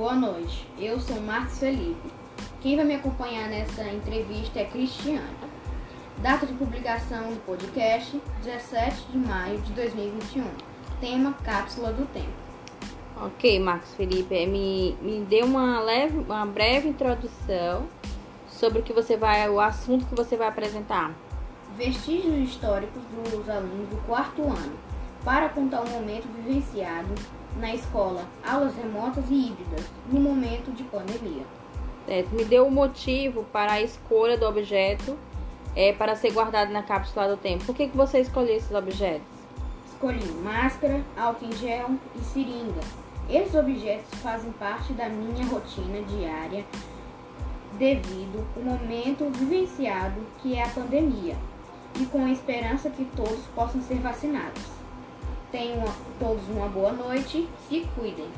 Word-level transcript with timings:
Boa 0.00 0.14
noite, 0.14 0.66
eu 0.78 0.98
sou 0.98 1.20
Marcos 1.20 1.58
Felipe. 1.58 2.10
Quem 2.62 2.74
vai 2.74 2.86
me 2.86 2.94
acompanhar 2.94 3.50
nessa 3.50 3.86
entrevista 3.86 4.58
é 4.58 4.64
Cristiano. 4.64 5.28
Data 6.22 6.46
de 6.46 6.54
publicação 6.54 7.34
do 7.34 7.44
podcast: 7.44 8.18
17 8.42 9.08
de 9.12 9.18
maio 9.18 9.58
de 9.58 9.74
2021. 9.74 10.42
Tema: 11.02 11.34
Cápsula 11.44 11.92
do 11.92 12.10
Tempo. 12.14 12.32
Ok, 13.20 13.60
Marcos 13.60 13.92
Felipe, 13.94 14.46
me, 14.46 14.96
me 15.02 15.20
dê 15.26 15.42
uma, 15.42 15.80
leve, 15.80 16.16
uma 16.16 16.46
breve 16.46 16.88
introdução 16.88 17.86
sobre 18.48 18.78
o 18.78 18.82
que 18.82 18.94
você 18.94 19.18
vai, 19.18 19.50
o 19.50 19.60
assunto 19.60 20.06
que 20.06 20.14
você 20.14 20.34
vai 20.34 20.48
apresentar. 20.48 21.14
Vestígios 21.76 22.48
históricos 22.48 23.02
dos 23.12 23.46
alunos 23.50 23.86
do 23.90 24.02
quarto 24.06 24.44
ano, 24.44 24.78
para 25.24 25.48
contar 25.48 25.82
o 25.82 25.90
momento 25.90 26.26
vivenciado 26.36 27.14
na 27.56 27.74
escola, 27.74 28.24
aulas 28.44 28.74
remotas 28.76 29.24
e 29.28 29.48
híbridas, 29.48 29.84
no 30.10 30.20
momento 30.20 30.72
de 30.72 30.84
pandemia. 30.84 31.42
Certo. 32.06 32.34
Me 32.34 32.44
deu 32.44 32.66
o 32.66 32.70
motivo 32.70 33.44
para 33.52 33.72
a 33.72 33.82
escolha 33.82 34.36
do 34.36 34.46
objeto 34.46 35.16
é, 35.76 35.92
para 35.92 36.16
ser 36.16 36.32
guardado 36.32 36.72
na 36.72 36.82
cápsula 36.82 37.28
do 37.28 37.36
tempo. 37.36 37.64
Por 37.64 37.74
que, 37.74 37.88
que 37.88 37.96
você 37.96 38.20
escolheu 38.20 38.56
esses 38.56 38.72
objetos? 38.72 39.26
Escolhi 39.86 40.32
máscara, 40.42 41.02
álcool 41.16 41.46
em 41.46 41.52
gel 41.52 41.90
e 42.16 42.24
seringa. 42.24 42.80
Esses 43.28 43.54
objetos 43.54 44.18
fazem 44.20 44.50
parte 44.52 44.92
da 44.92 45.08
minha 45.08 45.44
rotina 45.46 46.00
diária 46.02 46.64
devido 47.78 48.44
ao 48.56 48.62
momento 48.62 49.30
vivenciado 49.30 50.20
que 50.38 50.56
é 50.56 50.64
a 50.64 50.68
pandemia 50.68 51.36
e 52.00 52.06
com 52.06 52.24
a 52.24 52.30
esperança 52.30 52.90
que 52.90 53.04
todos 53.16 53.46
possam 53.54 53.80
ser 53.82 53.98
vacinados. 53.98 54.79
Tenham 55.50 55.84
todos 56.18 56.48
uma 56.48 56.68
boa 56.68 56.92
noite, 56.92 57.48
se 57.68 57.80
cuidem. 57.96 58.28